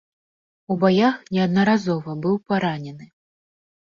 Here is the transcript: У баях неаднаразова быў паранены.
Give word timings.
У 0.75 0.77
баях 0.83 1.19
неаднаразова 1.35 2.15
быў 2.23 2.35
паранены. 2.53 3.05